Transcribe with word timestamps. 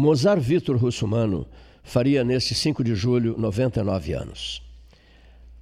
Mozart 0.00 0.40
Vitor 0.40 0.78
Russumano 0.78 1.46
faria 1.82 2.24
neste 2.24 2.54
5 2.54 2.82
de 2.82 2.94
julho 2.94 3.36
99 3.38 4.14
anos. 4.14 4.62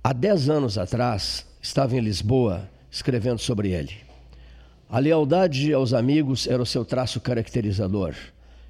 Há 0.03 0.12
10 0.12 0.49
anos 0.49 0.79
atrás, 0.79 1.45
estava 1.61 1.96
em 1.96 2.00
Lisboa 2.00 2.71
escrevendo 2.89 3.41
sobre 3.41 3.73
ele. 3.73 3.97
A 4.89 5.01
lealdade 5.01 5.73
aos 5.73 5.93
amigos 5.93 6.47
era 6.47 6.63
o 6.63 6.67
seu 6.67 6.85
traço 6.85 7.21
caracterizador 7.21 8.14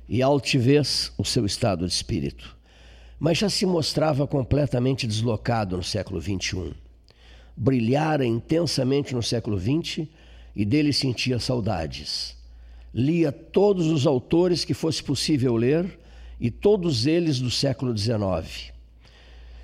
e 0.09 0.23
a 0.23 0.27
altivez 0.27 1.13
o 1.19 1.25
seu 1.25 1.45
estado 1.45 1.87
de 1.87 1.93
espírito. 1.93 2.57
Mas 3.21 3.37
já 3.37 3.51
se 3.51 3.67
mostrava 3.67 4.27
completamente 4.27 5.07
deslocado 5.07 5.77
no 5.77 5.85
século 5.85 6.19
XXI. 6.19 6.73
Brilhara 7.55 8.25
intensamente 8.25 9.15
no 9.15 9.23
século 9.23 9.61
XX 9.61 10.09
e 10.57 10.65
dele 10.65 10.95
sentia 10.95 11.39
saudades. 11.39 12.38
Lia 12.99 13.31
todos 13.31 13.87
os 13.87 14.09
autores 14.09 14.65
que 14.65 14.75
fosse 14.75 15.01
possível 15.01 15.55
ler 15.55 16.01
e 16.41 16.51
todos 16.51 17.07
eles 17.07 17.39
do 17.39 17.49
século 17.49 17.97
XIX. 17.97 18.73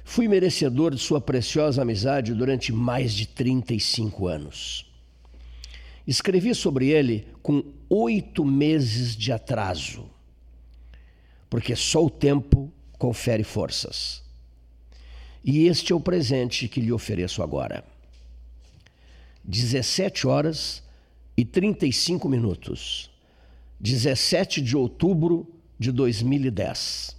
Fui 0.04 0.28
merecedor 0.28 0.94
de 0.94 1.00
sua 1.00 1.20
preciosa 1.20 1.82
amizade 1.82 2.32
durante 2.32 2.72
mais 2.72 3.12
de 3.12 3.26
35 3.26 4.28
anos. 4.28 4.88
Escrevi 6.06 6.54
sobre 6.54 6.90
ele 6.90 7.26
com 7.42 7.64
oito 7.88 8.44
meses 8.44 9.16
de 9.16 9.32
atraso, 9.32 10.08
porque 11.50 11.74
só 11.74 12.04
o 12.04 12.10
tempo 12.10 12.72
confere 12.96 13.42
forças. 13.42 14.22
E 15.42 15.66
este 15.66 15.92
é 15.92 15.96
o 15.96 16.00
presente 16.00 16.68
que 16.68 16.80
lhe 16.80 16.92
ofereço 16.92 17.42
agora. 17.42 17.82
17 19.42 20.24
horas 20.24 20.84
e 21.36 21.44
35 21.44 22.28
minutos. 22.28 23.12
17 23.80 24.60
de 24.60 24.76
outubro 24.76 25.46
de 25.78 25.90
2010. 25.92 27.16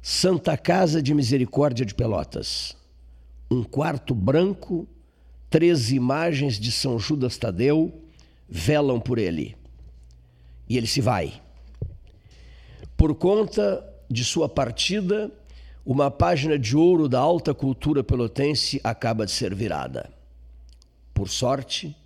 Santa 0.00 0.56
Casa 0.56 1.02
de 1.02 1.12
Misericórdia 1.12 1.84
de 1.84 1.94
Pelotas. 1.94 2.76
Um 3.50 3.64
quarto 3.64 4.14
branco, 4.14 4.88
três 5.50 5.90
imagens 5.90 6.58
de 6.58 6.70
São 6.70 6.98
Judas 6.98 7.36
Tadeu 7.36 7.92
velam 8.48 9.00
por 9.00 9.18
ele. 9.18 9.56
E 10.68 10.76
ele 10.76 10.86
se 10.86 11.00
vai. 11.00 11.42
Por 12.96 13.14
conta 13.14 13.84
de 14.08 14.24
sua 14.24 14.48
partida, 14.48 15.30
uma 15.84 16.10
página 16.10 16.58
de 16.58 16.76
ouro 16.76 17.08
da 17.08 17.20
alta 17.20 17.52
cultura 17.54 18.02
pelotense 18.02 18.80
acaba 18.82 19.26
de 19.26 19.32
ser 19.32 19.54
virada. 19.54 20.10
Por 21.12 21.28
sorte, 21.28 21.96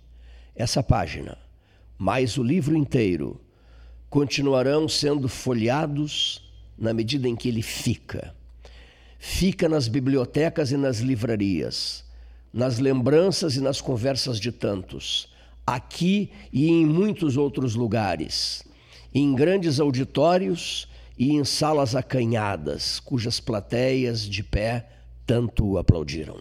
essa 0.55 0.83
página, 0.83 1.37
mais 2.01 2.35
o 2.35 2.41
livro 2.41 2.75
inteiro, 2.75 3.39
continuarão 4.09 4.89
sendo 4.89 5.29
folheados 5.29 6.51
na 6.75 6.95
medida 6.95 7.29
em 7.29 7.35
que 7.35 7.47
ele 7.47 7.61
fica. 7.61 8.33
Fica 9.19 9.69
nas 9.69 9.87
bibliotecas 9.87 10.71
e 10.71 10.77
nas 10.77 10.97
livrarias, 10.97 12.03
nas 12.51 12.79
lembranças 12.79 13.55
e 13.55 13.61
nas 13.61 13.79
conversas 13.79 14.39
de 14.39 14.51
tantos, 14.51 15.29
aqui 15.63 16.31
e 16.51 16.69
em 16.69 16.87
muitos 16.87 17.37
outros 17.37 17.75
lugares, 17.75 18.63
em 19.13 19.35
grandes 19.35 19.79
auditórios 19.79 20.87
e 21.15 21.33
em 21.33 21.45
salas 21.45 21.95
acanhadas, 21.95 22.99
cujas 22.99 23.39
plateias 23.39 24.21
de 24.21 24.41
pé 24.41 24.89
tanto 25.23 25.77
aplaudiram. 25.77 26.39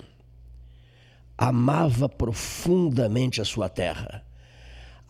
Amava 1.37 2.09
profundamente 2.09 3.43
a 3.43 3.45
sua 3.45 3.69
terra, 3.69 4.25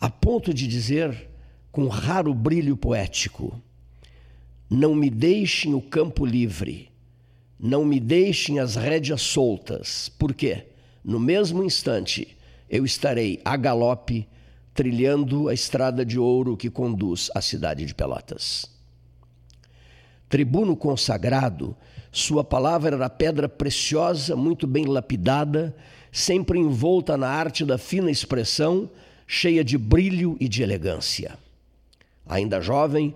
a 0.01 0.09
ponto 0.09 0.55
de 0.55 0.67
dizer 0.67 1.29
com 1.71 1.87
raro 1.89 2.33
brilho 2.33 2.77
poético: 2.77 3.61
Não 4.69 4.95
me 4.95 5.11
deixem 5.11 5.75
o 5.75 5.81
campo 5.83 6.25
livre, 6.25 6.91
não 7.59 7.85
me 7.85 8.01
deixem 8.01 8.59
as 8.59 8.77
rédeas 8.77 9.21
soltas, 9.21 10.11
porque, 10.19 10.69
no 11.05 11.21
mesmo 11.21 11.63
instante, 11.63 12.37
eu 12.69 12.85
estarei 12.85 13.41
a 13.45 13.57
galope 13.57 14.27
trilhando 14.73 15.49
a 15.49 15.55
estrada 15.55 16.05
de 16.05 16.19
ouro 16.19 16.57
que 16.57 16.71
conduz 16.71 17.31
à 17.35 17.43
cidade 17.43 17.85
de 17.85 17.95
Pelotas. 17.95 18.65
Tribuno 20.29 20.77
consagrado, 20.77 21.77
sua 22.13 22.45
palavra 22.45 22.95
era 22.95 23.11
pedra 23.11 23.49
preciosa, 23.49 24.37
muito 24.37 24.67
bem 24.67 24.87
lapidada, 24.87 25.77
sempre 26.13 26.59
envolta 26.59 27.17
na 27.17 27.29
arte 27.29 27.65
da 27.65 27.77
fina 27.77 28.11
expressão, 28.11 28.89
cheia 29.33 29.63
de 29.63 29.79
brilho 29.79 30.37
e 30.41 30.49
de 30.49 30.61
elegância. 30.61 31.39
Ainda 32.27 32.61
jovem, 32.61 33.15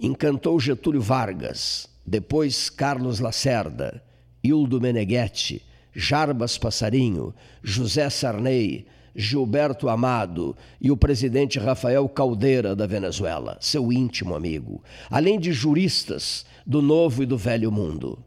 encantou 0.00 0.58
Getúlio 0.58 1.02
Vargas, 1.02 1.90
depois 2.06 2.70
Carlos 2.70 3.20
Lacerda, 3.20 4.02
Hildo 4.42 4.80
Meneghetti, 4.80 5.62
Jarbas 5.92 6.56
Passarinho, 6.56 7.34
José 7.62 8.08
Sarney, 8.08 8.86
Gilberto 9.14 9.90
Amado 9.90 10.56
e 10.80 10.90
o 10.90 10.96
presidente 10.96 11.58
Rafael 11.58 12.08
Caldeira 12.08 12.74
da 12.74 12.86
Venezuela, 12.86 13.58
seu 13.60 13.92
íntimo 13.92 14.34
amigo, 14.34 14.82
além 15.10 15.38
de 15.38 15.52
juristas 15.52 16.46
do 16.66 16.80
novo 16.80 17.22
e 17.22 17.26
do 17.26 17.36
velho 17.36 17.70
mundo. 17.70 18.18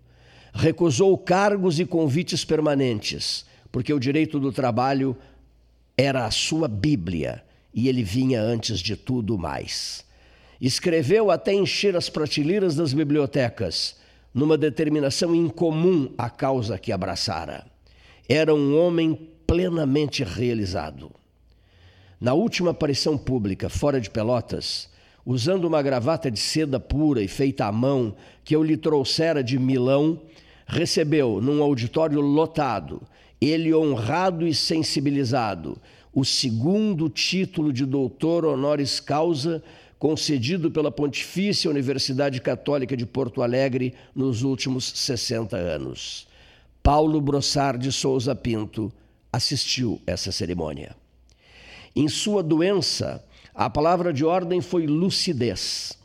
Recusou 0.53 1.18
cargos 1.18 1.80
e 1.80 1.88
convites 1.88 2.46
permanentes, 2.46 3.47
porque 3.72 3.91
o 3.91 4.00
direito 4.00 4.40
do 4.40 4.52
trabalho 4.52 5.18
era 5.98 6.26
a 6.26 6.32
sua 6.32 6.68
Bíblia 6.68 7.44
e 7.74 7.88
ele 7.88 8.04
vinha 8.04 8.42
antes 8.42 8.80
de 8.80 8.96
tudo 8.96 9.38
mais. 9.38 10.06
Escreveu 10.60 11.30
até 11.30 11.54
encher 11.54 11.96
as 11.96 12.10
prateleiras 12.10 12.76
das 12.76 12.94
bibliotecas, 12.94 13.98
numa 14.34 14.58
determinação 14.58 15.34
incomum 15.34 16.14
à 16.18 16.30
causa 16.30 16.78
que 16.78 16.92
abraçara. 16.92 17.66
Era 18.28 18.54
um 18.54 18.78
homem 18.78 19.30
plenamente 19.46 20.24
realizado. 20.24 21.12
Na 22.20 22.34
última 22.34 22.72
aparição 22.72 23.18
pública, 23.18 23.70
fora 23.70 24.00
de 24.00 24.10
Pelotas, 24.10 24.90
usando 25.26 25.66
uma 25.66 25.82
gravata 25.82 26.30
de 26.30 26.40
seda 26.40 26.80
pura 26.80 27.22
e 27.22 27.28
feita 27.28 27.66
à 27.66 27.72
mão 27.72 28.16
que 28.44 28.56
eu 28.56 28.64
lhe 28.64 28.78
trouxera 28.78 29.44
de 29.44 29.60
Milão, 29.60 30.22
recebeu, 30.66 31.42
num 31.42 31.62
auditório 31.62 32.20
lotado, 32.22 33.02
ele 33.48 33.74
honrado 33.74 34.48
e 34.48 34.54
sensibilizado, 34.54 35.78
o 36.14 36.24
segundo 36.24 37.10
título 37.10 37.74
de 37.74 37.86
doutor 37.86 38.46
honoris 38.46 39.00
causa 39.00 39.62
concedido 40.00 40.72
pela 40.72 40.92
Pontifícia 40.92 41.70
Universidade 41.70 42.40
Católica 42.42 42.96
de 42.96 43.06
Porto 43.06 43.42
Alegre 43.42 43.94
nos 44.16 44.44
últimos 44.44 44.86
60 44.86 45.58
anos. 45.58 46.28
Paulo 46.82 47.20
Brossard 47.20 47.82
de 47.82 47.92
Souza 47.92 48.36
Pinto 48.36 48.92
assistiu 49.32 50.00
essa 50.06 50.32
cerimônia. 50.32 50.96
Em 51.96 52.08
sua 52.08 52.44
doença, 52.44 53.24
a 53.54 53.70
palavra 53.70 54.14
de 54.14 54.24
ordem 54.24 54.62
foi 54.62 54.86
lucidez. 54.86 55.98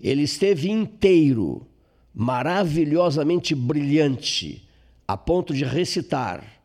Ele 0.00 0.22
esteve 0.22 0.70
inteiro, 0.70 1.66
maravilhosamente 2.14 3.54
brilhante, 3.54 4.66
a 5.08 5.16
ponto 5.16 5.52
de 5.54 5.64
recitar, 5.64 6.55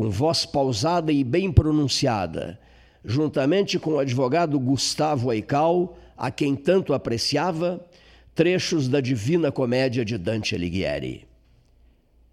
com 0.00 0.08
voz 0.08 0.46
pausada 0.46 1.12
e 1.12 1.22
bem 1.22 1.52
pronunciada, 1.52 2.58
juntamente 3.04 3.78
com 3.78 3.90
o 3.90 3.98
advogado 3.98 4.58
Gustavo 4.58 5.28
Aical, 5.28 5.98
a 6.16 6.30
quem 6.30 6.56
tanto 6.56 6.94
apreciava, 6.94 7.86
trechos 8.34 8.88
da 8.88 8.98
Divina 8.98 9.52
Comédia 9.52 10.02
de 10.02 10.16
Dante 10.16 10.54
Alighieri. 10.54 11.28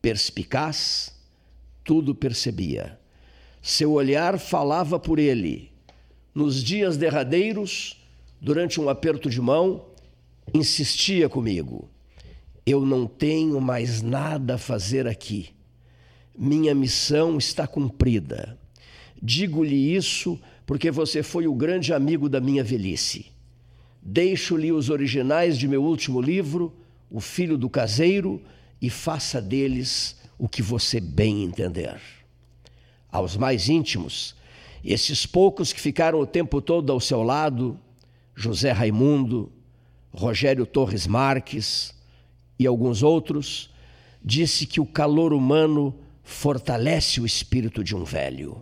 Perspicaz, 0.02 1.14
tudo 1.84 2.16
percebia. 2.16 2.98
Seu 3.62 3.92
olhar 3.92 4.40
falava 4.40 4.98
por 4.98 5.20
ele. 5.20 5.70
Nos 6.34 6.64
dias 6.64 6.96
derradeiros, 6.96 8.02
durante 8.40 8.80
um 8.80 8.88
aperto 8.88 9.30
de 9.30 9.42
mão, 9.42 9.88
insistia 10.54 11.28
comigo: 11.28 11.90
Eu 12.66 12.86
não 12.86 13.06
tenho 13.06 13.60
mais 13.60 14.02
nada 14.02 14.56
a 14.56 14.58
fazer 14.58 15.06
aqui. 15.06 15.57
Minha 16.38 16.76
missão 16.76 17.38
está 17.38 17.66
cumprida. 17.66 18.60
Digo-lhe 19.22 19.96
isso 19.96 20.40
porque 20.68 20.92
você 20.92 21.24
foi 21.24 21.48
o 21.48 21.56
grande 21.56 21.94
amigo 21.94 22.30
da 22.30 22.40
minha 22.40 22.64
velhice. 22.64 23.26
Deixo-lhe 24.02 24.72
os 24.72 24.90
originais 24.90 25.58
de 25.58 25.68
meu 25.68 25.84
último 25.84 26.22
livro, 26.22 26.72
O 27.10 27.20
Filho 27.20 27.58
do 27.58 27.70
Caseiro, 27.70 28.42
e 28.80 28.90
faça 28.90 29.42
deles 29.42 30.16
o 30.38 30.48
que 30.48 30.62
você 30.62 31.00
bem 31.00 31.44
entender. 31.44 32.00
Aos 33.12 33.36
mais 33.36 33.68
íntimos, 33.68 34.36
esses 34.84 35.26
poucos 35.26 35.74
que 35.74 35.82
ficaram 35.82 36.20
o 36.20 36.28
tempo 36.28 36.62
todo 36.62 36.92
ao 36.92 37.00
seu 37.00 37.24
lado, 37.24 37.80
José 38.36 38.72
Raimundo, 38.72 39.52
Rogério 40.14 40.66
Torres 40.66 41.08
Marques 41.08 41.96
e 42.60 42.68
alguns 42.68 43.02
outros, 43.02 43.72
disse 44.24 44.68
que 44.68 44.80
o 44.80 44.86
calor 44.86 45.34
humano 45.34 45.96
fortalece 46.28 47.22
o 47.22 47.26
espírito 47.26 47.82
de 47.82 47.96
um 47.96 48.04
velho. 48.04 48.62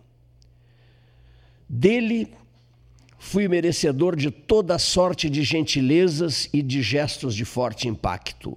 Dele 1.67 2.31
fui 3.17 3.47
merecedor 3.47 4.15
de 4.15 4.29
toda 4.29 4.77
sorte 4.77 5.27
de 5.31 5.44
gentilezas 5.44 6.47
e 6.53 6.62
de 6.62 6.83
gestos 6.83 7.33
de 7.33 7.44
forte 7.44 7.88
impacto, 7.88 8.56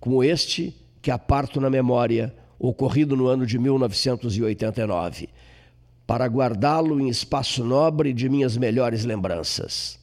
como 0.00 0.24
este 0.24 0.74
que 1.02 1.10
aparto 1.10 1.60
na 1.60 1.68
memória, 1.68 2.34
ocorrido 2.58 3.14
no 3.14 3.26
ano 3.26 3.44
de 3.44 3.58
1989, 3.58 5.28
para 6.06 6.26
guardá-lo 6.26 6.98
em 6.98 7.10
espaço 7.10 7.62
nobre 7.62 8.14
de 8.14 8.26
minhas 8.30 8.56
melhores 8.56 9.04
lembranças. 9.04 10.00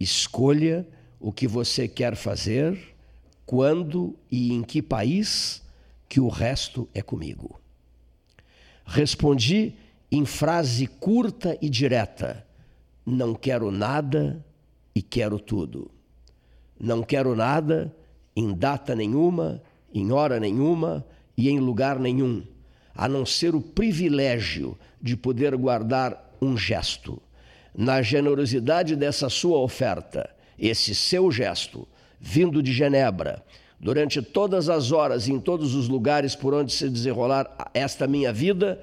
Escolha 0.00 0.88
o 1.20 1.30
que 1.30 1.46
você 1.46 1.86
quer 1.86 2.16
fazer, 2.16 2.96
quando 3.44 4.16
e 4.30 4.54
em 4.54 4.62
que 4.62 4.80
país, 4.80 5.62
que 6.08 6.20
o 6.20 6.28
resto 6.28 6.88
é 6.94 7.02
comigo. 7.02 7.60
Respondi 8.84 9.74
em 10.10 10.24
frase 10.24 10.86
curta 10.86 11.58
e 11.60 11.68
direta 11.68 12.46
não 13.06 13.36
quero 13.36 13.70
nada 13.70 14.44
e 14.92 15.00
quero 15.00 15.38
tudo. 15.38 15.88
Não 16.78 17.04
quero 17.04 17.36
nada 17.36 17.94
em 18.34 18.52
data 18.52 18.96
nenhuma, 18.96 19.62
em 19.94 20.10
hora 20.10 20.40
nenhuma 20.40 21.06
e 21.36 21.48
em 21.48 21.60
lugar 21.60 22.00
nenhum, 22.00 22.44
a 22.92 23.06
não 23.06 23.24
ser 23.24 23.54
o 23.54 23.60
privilégio 23.60 24.76
de 25.00 25.16
poder 25.16 25.56
guardar 25.56 26.36
um 26.42 26.58
gesto. 26.58 27.22
Na 27.72 28.02
generosidade 28.02 28.96
dessa 28.96 29.28
sua 29.28 29.58
oferta, 29.58 30.28
esse 30.58 30.92
seu 30.94 31.30
gesto, 31.30 31.86
vindo 32.18 32.60
de 32.60 32.72
Genebra, 32.72 33.44
durante 33.78 34.22
todas 34.22 34.68
as 34.68 34.92
horas, 34.92 35.28
em 35.28 35.38
todos 35.38 35.74
os 35.74 35.88
lugares 35.88 36.34
por 36.34 36.54
onde 36.54 36.72
se 36.72 36.88
desenrolar 36.88 37.70
esta 37.74 38.06
minha 38.06 38.32
vida, 38.32 38.80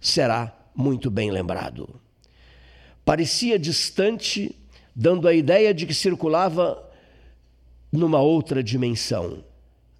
será 0.00 0.52
muito 0.74 1.10
bem 1.10 1.30
lembrado 1.30 1.88
parecia 3.06 3.56
distante, 3.56 4.52
dando 4.94 5.28
a 5.28 5.32
ideia 5.32 5.72
de 5.72 5.86
que 5.86 5.94
circulava 5.94 6.82
numa 7.92 8.20
outra 8.20 8.64
dimensão, 8.64 9.44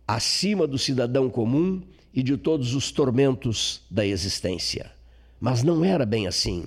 acima 0.08 0.66
do 0.66 0.76
cidadão 0.76 1.30
comum 1.30 1.80
e 2.12 2.20
de 2.20 2.36
todos 2.36 2.74
os 2.74 2.90
tormentos 2.90 3.80
da 3.88 4.04
existência. 4.04 4.90
Mas 5.40 5.62
não 5.62 5.84
era 5.84 6.04
bem 6.04 6.26
assim. 6.26 6.64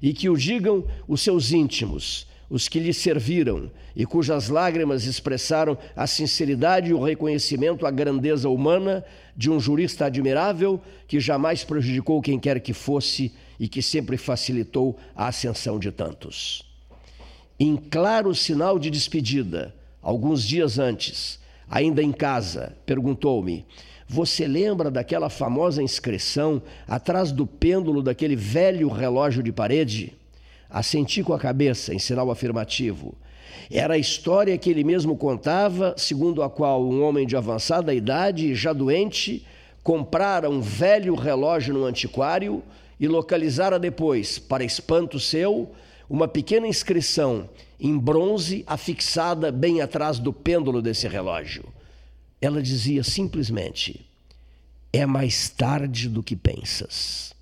E 0.00 0.14
que 0.14 0.30
o 0.30 0.36
digam 0.36 0.86
os 1.06 1.20
seus 1.20 1.52
íntimos, 1.52 2.26
os 2.50 2.68
que 2.68 2.80
lhe 2.80 2.92
serviram 2.92 3.70
e 3.94 4.04
cujas 4.04 4.48
lágrimas 4.48 5.04
expressaram 5.04 5.78
a 5.94 6.04
sinceridade 6.06 6.90
e 6.90 6.94
o 6.94 7.02
reconhecimento 7.02 7.86
à 7.86 7.90
grandeza 7.92 8.48
humana 8.48 9.04
de 9.36 9.48
um 9.48 9.60
jurista 9.60 10.06
admirável 10.06 10.80
que 11.06 11.20
jamais 11.20 11.62
prejudicou 11.62 12.20
quem 12.20 12.40
quer 12.40 12.58
que 12.58 12.72
fosse 12.72 13.32
e 13.58 13.68
que 13.68 13.80
sempre 13.80 14.16
facilitou 14.16 14.98
a 15.14 15.28
ascensão 15.28 15.78
de 15.78 15.92
tantos. 15.92 16.68
Em 17.58 17.76
claro 17.76 18.34
sinal 18.34 18.78
de 18.78 18.90
despedida, 18.90 19.72
alguns 20.02 20.42
dias 20.42 20.78
antes, 20.78 21.38
ainda 21.68 22.02
em 22.02 22.10
casa, 22.10 22.74
perguntou-me: 22.84 23.64
Você 24.08 24.48
lembra 24.48 24.90
daquela 24.90 25.28
famosa 25.28 25.82
inscrição 25.82 26.60
atrás 26.88 27.30
do 27.30 27.46
pêndulo 27.46 28.02
daquele 28.02 28.34
velho 28.34 28.88
relógio 28.88 29.42
de 29.42 29.52
parede? 29.52 30.19
Assenti 30.70 31.22
com 31.22 31.32
a 31.32 31.38
cabeça, 31.38 31.92
em 31.92 31.98
sinal 31.98 32.30
afirmativo. 32.30 33.14
Era 33.70 33.94
a 33.94 33.98
história 33.98 34.56
que 34.56 34.70
ele 34.70 34.84
mesmo 34.84 35.16
contava, 35.16 35.94
segundo 35.96 36.42
a 36.42 36.50
qual 36.50 36.84
um 36.84 37.02
homem 37.02 37.26
de 37.26 37.36
avançada 37.36 37.94
idade, 37.94 38.54
já 38.54 38.72
doente, 38.72 39.46
comprara 39.82 40.48
um 40.48 40.60
velho 40.60 41.14
relógio 41.14 41.74
no 41.74 41.84
antiquário 41.84 42.62
e 42.98 43.08
localizara 43.08 43.78
depois, 43.78 44.38
para 44.38 44.64
espanto 44.64 45.18
seu, 45.18 45.72
uma 46.08 46.28
pequena 46.28 46.66
inscrição 46.66 47.48
em 47.78 47.96
bronze 47.96 48.62
afixada 48.66 49.50
bem 49.50 49.80
atrás 49.80 50.18
do 50.18 50.32
pêndulo 50.32 50.82
desse 50.82 51.08
relógio. 51.08 51.64
Ela 52.40 52.62
dizia 52.62 53.02
simplesmente: 53.02 54.06
É 54.92 55.06
mais 55.06 55.48
tarde 55.48 56.08
do 56.08 56.22
que 56.22 56.36
pensas. 56.36 57.32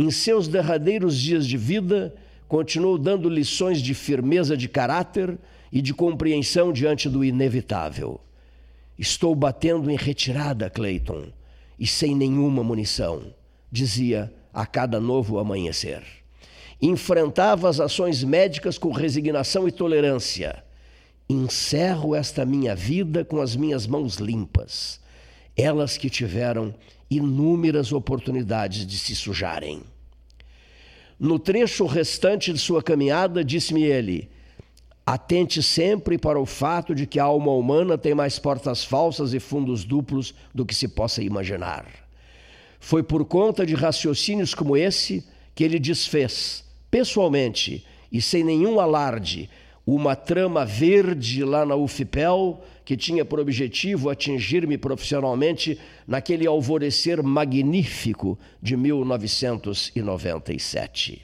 Em 0.00 0.10
seus 0.10 0.48
derradeiros 0.48 1.14
dias 1.18 1.46
de 1.46 1.58
vida, 1.58 2.14
continuou 2.48 2.96
dando 2.96 3.28
lições 3.28 3.82
de 3.82 3.92
firmeza 3.92 4.56
de 4.56 4.66
caráter 4.66 5.38
e 5.70 5.82
de 5.82 5.92
compreensão 5.92 6.72
diante 6.72 7.06
do 7.06 7.22
inevitável. 7.22 8.18
Estou 8.98 9.34
batendo 9.34 9.90
em 9.90 9.96
retirada, 9.96 10.70
Clayton, 10.70 11.26
e 11.78 11.86
sem 11.86 12.16
nenhuma 12.16 12.64
munição 12.64 13.34
dizia 13.70 14.32
a 14.54 14.64
cada 14.64 14.98
novo 14.98 15.38
amanhecer. 15.38 16.02
Enfrentava 16.80 17.68
as 17.68 17.78
ações 17.78 18.24
médicas 18.24 18.78
com 18.78 18.92
resignação 18.92 19.68
e 19.68 19.70
tolerância. 19.70 20.64
Encerro 21.28 22.14
esta 22.14 22.46
minha 22.46 22.74
vida 22.74 23.22
com 23.22 23.38
as 23.38 23.54
minhas 23.54 23.86
mãos 23.86 24.16
limpas, 24.16 24.98
elas 25.60 25.96
que 25.96 26.08
tiveram 26.08 26.74
inúmeras 27.10 27.92
oportunidades 27.92 28.86
de 28.86 28.98
se 28.98 29.14
sujarem. 29.14 29.82
No 31.18 31.38
trecho 31.38 31.84
restante 31.84 32.52
de 32.52 32.58
sua 32.58 32.82
caminhada, 32.82 33.44
disse-me 33.44 33.82
ele: 33.82 34.30
Atente 35.04 35.62
sempre 35.62 36.16
para 36.16 36.38
o 36.38 36.46
fato 36.46 36.94
de 36.94 37.06
que 37.06 37.18
a 37.18 37.24
alma 37.24 37.52
humana 37.52 37.98
tem 37.98 38.14
mais 38.14 38.38
portas 38.38 38.84
falsas 38.84 39.34
e 39.34 39.40
fundos 39.40 39.84
duplos 39.84 40.34
do 40.54 40.64
que 40.64 40.74
se 40.74 40.88
possa 40.88 41.22
imaginar. 41.22 41.84
Foi 42.78 43.02
por 43.02 43.24
conta 43.24 43.66
de 43.66 43.74
raciocínios 43.74 44.54
como 44.54 44.76
esse 44.76 45.24
que 45.54 45.64
ele 45.64 45.78
desfez, 45.78 46.64
pessoalmente 46.90 47.84
e 48.10 48.22
sem 48.22 48.42
nenhum 48.42 48.80
alarde, 48.80 49.50
uma 49.86 50.16
trama 50.16 50.64
verde 50.64 51.44
lá 51.44 51.66
na 51.66 51.74
UFPEL 51.74 52.62
que 52.90 52.96
tinha 52.96 53.24
por 53.24 53.38
objetivo 53.38 54.10
atingir-me 54.10 54.76
profissionalmente 54.76 55.78
naquele 56.08 56.44
alvorecer 56.44 57.22
magnífico 57.22 58.36
de 58.60 58.76
1997. 58.76 61.22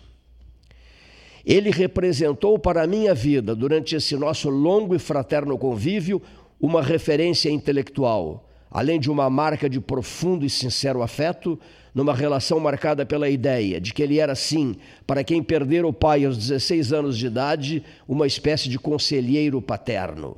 Ele 1.44 1.72
representou 1.72 2.56
para 2.56 2.84
a 2.84 2.86
minha 2.86 3.12
vida, 3.12 3.52
durante 3.52 3.96
esse 3.96 4.14
nosso 4.14 4.48
longo 4.48 4.94
e 4.94 4.98
fraterno 5.00 5.58
convívio, 5.58 6.22
uma 6.60 6.80
referência 6.80 7.50
intelectual 7.50 8.44
além 8.70 9.00
de 9.00 9.10
uma 9.10 9.28
marca 9.30 9.70
de 9.70 9.80
profundo 9.80 10.44
e 10.44 10.50
sincero 10.50 11.00
afeto, 11.00 11.58
numa 11.94 12.12
relação 12.12 12.60
marcada 12.60 13.06
pela 13.06 13.26
ideia 13.26 13.80
de 13.80 13.94
que 13.94 14.02
ele 14.02 14.18
era, 14.18 14.34
sim, 14.34 14.76
para 15.06 15.24
quem 15.24 15.42
perdera 15.42 15.86
o 15.86 15.94
pai 15.94 16.26
aos 16.26 16.36
16 16.36 16.92
anos 16.92 17.16
de 17.16 17.26
idade, 17.26 17.82
uma 18.06 18.26
espécie 18.26 18.68
de 18.68 18.78
conselheiro 18.78 19.62
paterno. 19.62 20.36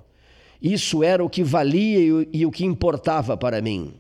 Isso 0.61 1.03
era 1.05 1.25
o 1.25 1.31
que 1.31 1.43
valia 1.43 2.27
e 2.33 2.45
o 2.45 2.51
que 2.51 2.65
importava 2.65 3.37
para 3.37 3.63
mim. 3.63 3.95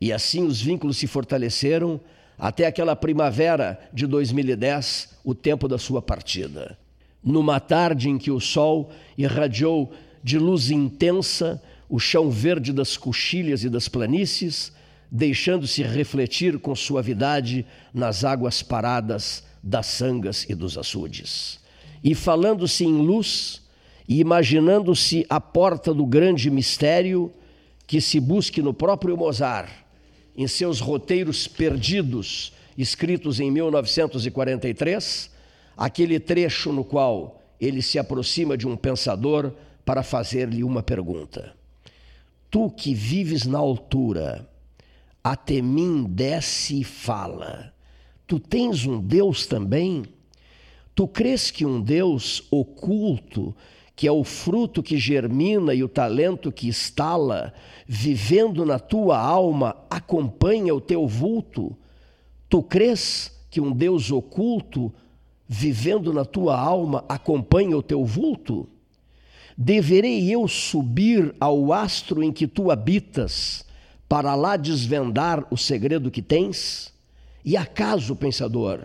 E 0.00 0.12
assim 0.12 0.44
os 0.44 0.60
vínculos 0.60 0.96
se 0.96 1.06
fortaleceram 1.06 2.00
até 2.38 2.66
aquela 2.66 2.96
primavera 2.96 3.78
de 3.92 4.06
2010, 4.06 5.18
o 5.22 5.34
tempo 5.34 5.68
da 5.68 5.76
sua 5.76 6.00
partida. 6.00 6.78
Numa 7.22 7.60
tarde 7.60 8.08
em 8.08 8.16
que 8.16 8.30
o 8.30 8.40
sol 8.40 8.90
irradiou 9.18 9.92
de 10.22 10.38
luz 10.38 10.70
intensa 10.70 11.62
o 11.88 11.98
chão 11.98 12.30
verde 12.30 12.72
das 12.72 12.96
coxilhas 12.96 13.62
e 13.62 13.68
das 13.68 13.88
planícies, 13.88 14.72
deixando-se 15.10 15.82
refletir 15.82 16.58
com 16.58 16.74
suavidade 16.74 17.66
nas 17.92 18.24
águas 18.24 18.62
paradas 18.62 19.42
das 19.62 19.86
sangas 19.86 20.46
e 20.48 20.54
dos 20.54 20.78
açudes. 20.78 21.58
E 22.02 22.14
falando-se 22.14 22.84
em 22.84 22.92
luz, 22.92 23.59
e 24.10 24.18
imaginando-se 24.18 25.24
a 25.30 25.40
porta 25.40 25.94
do 25.94 26.04
grande 26.04 26.50
mistério 26.50 27.32
que 27.86 28.00
se 28.00 28.18
busque 28.18 28.60
no 28.60 28.74
próprio 28.74 29.16
Mozart, 29.16 29.70
em 30.36 30.48
seus 30.48 30.80
roteiros 30.80 31.46
perdidos, 31.46 32.52
escritos 32.76 33.38
em 33.38 33.52
1943, 33.52 35.30
aquele 35.76 36.18
trecho 36.18 36.72
no 36.72 36.82
qual 36.82 37.40
ele 37.60 37.80
se 37.80 38.00
aproxima 38.00 38.56
de 38.56 38.66
um 38.66 38.76
pensador 38.76 39.52
para 39.84 40.02
fazer-lhe 40.02 40.64
uma 40.64 40.82
pergunta. 40.82 41.54
Tu 42.50 42.68
que 42.70 42.92
vives 42.92 43.46
na 43.46 43.58
altura, 43.58 44.48
até 45.22 45.62
mim 45.62 46.02
desce 46.02 46.80
e 46.80 46.84
fala. 46.84 47.72
Tu 48.26 48.40
tens 48.40 48.84
um 48.84 49.00
Deus 49.00 49.46
também? 49.46 50.02
Tu 50.96 51.06
crês 51.06 51.52
que 51.52 51.64
um 51.64 51.80
Deus 51.80 52.42
oculto, 52.50 53.54
que 54.00 54.08
é 54.08 54.10
o 54.10 54.24
fruto 54.24 54.82
que 54.82 54.96
germina 54.96 55.74
e 55.74 55.84
o 55.84 55.88
talento 55.88 56.50
que 56.50 56.66
estala, 56.66 57.52
vivendo 57.86 58.64
na 58.64 58.78
tua 58.78 59.18
alma, 59.18 59.76
acompanha 59.90 60.74
o 60.74 60.80
teu 60.80 61.06
vulto? 61.06 61.76
Tu 62.48 62.62
crês 62.62 63.30
que 63.50 63.60
um 63.60 63.70
Deus 63.70 64.10
oculto, 64.10 64.90
vivendo 65.46 66.14
na 66.14 66.24
tua 66.24 66.58
alma, 66.58 67.04
acompanha 67.10 67.76
o 67.76 67.82
teu 67.82 68.02
vulto? 68.02 68.66
Deverei 69.54 70.34
eu 70.34 70.48
subir 70.48 71.34
ao 71.38 71.70
astro 71.70 72.22
em 72.22 72.32
que 72.32 72.46
tu 72.46 72.70
habitas, 72.70 73.66
para 74.08 74.34
lá 74.34 74.56
desvendar 74.56 75.46
o 75.50 75.58
segredo 75.58 76.10
que 76.10 76.22
tens? 76.22 76.90
E 77.44 77.54
acaso, 77.54 78.16
pensador, 78.16 78.80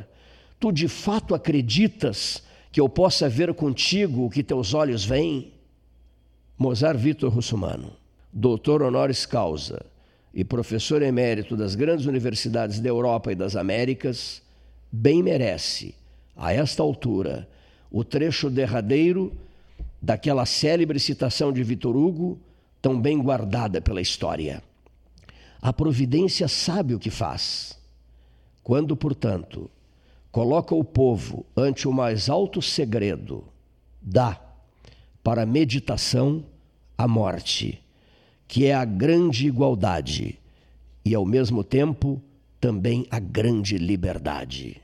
tu 0.60 0.74
de 0.74 0.90
fato 0.90 1.34
acreditas 1.34 2.44
que 2.76 2.82
eu 2.82 2.90
possa 2.90 3.30
ver 3.30 3.54
contigo 3.54 4.26
o 4.26 4.30
que 4.30 4.44
teus 4.44 4.74
olhos 4.74 5.06
veem? 5.06 5.54
Mozart 6.58 7.00
Vitor 7.00 7.32
Russumano, 7.32 7.94
doutor 8.34 8.82
honoris 8.82 9.26
causa 9.26 9.86
e 10.34 10.44
professor 10.44 11.02
emérito 11.02 11.56
das 11.56 11.74
grandes 11.74 12.06
universidades 12.06 12.82
da 12.82 12.90
Europa 12.90 13.32
e 13.32 13.36
das 13.36 13.56
Américas, 13.56 14.42
bem 14.92 15.24
merece, 15.24 15.96
a 16.36 16.52
esta 16.52 16.84
altura, 16.84 17.48
o 17.90 18.04
trecho 18.04 18.50
derradeiro 18.50 19.32
daquela 20.02 20.46
célebre 20.46 21.00
citação 21.00 21.54
de 21.54 21.64
Vitor 21.64 21.96
Hugo, 21.96 22.38
tão 22.82 23.00
bem 23.00 23.18
guardada 23.18 23.80
pela 23.80 24.02
história. 24.02 24.62
A 25.62 25.72
providência 25.72 26.50
sabe 26.50 26.94
o 26.94 27.00
que 27.00 27.10
faz. 27.10 27.80
Quando, 28.62 28.98
portanto, 28.98 29.72
coloca 30.36 30.76
o 30.76 30.84
povo 30.84 31.46
ante 31.56 31.88
o 31.88 31.94
mais 31.94 32.30
alto 32.30 32.62
segredo, 32.62 33.46
dá 34.02 34.38
para 35.24 35.46
meditação 35.46 36.44
a 36.98 37.08
morte, 37.08 37.82
que 38.46 38.66
é 38.66 38.74
a 38.74 38.84
grande 38.84 39.48
igualdade 39.48 40.38
e, 41.06 41.16
ao 41.16 41.26
mesmo 41.26 41.64
tempo, 41.64 42.22
também 42.60 43.08
a 43.10 43.18
grande 43.18 43.78
liberdade. 43.78 44.82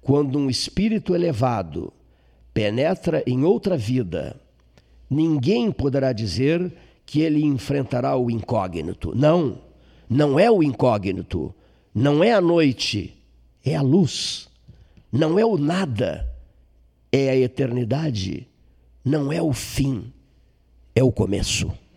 Quando 0.00 0.38
um 0.38 0.48
espírito 0.48 1.14
elevado 1.14 1.92
penetra 2.54 3.22
em 3.26 3.44
outra 3.44 3.76
vida, 3.76 4.40
ninguém 5.10 5.70
poderá 5.70 6.10
dizer 6.14 6.72
que 7.04 7.20
ele 7.20 7.44
enfrentará 7.44 8.16
o 8.16 8.30
incógnito. 8.30 9.12
Não, 9.14 9.60
não 10.08 10.40
é 10.40 10.50
o 10.50 10.62
incógnito, 10.62 11.54
não 11.94 12.24
é 12.24 12.32
a 12.32 12.40
noite 12.40 13.17
é 13.64 13.76
a 13.76 13.82
luz, 13.82 14.48
não 15.12 15.38
é 15.38 15.44
o 15.44 15.56
nada, 15.56 16.28
é 17.12 17.30
a 17.30 17.36
eternidade, 17.36 18.48
não 19.04 19.32
é 19.32 19.40
o 19.40 19.52
fim, 19.52 20.12
é 20.94 21.02
o 21.02 21.12
começo. 21.12 21.72